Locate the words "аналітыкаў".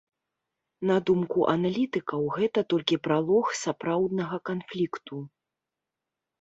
1.55-2.21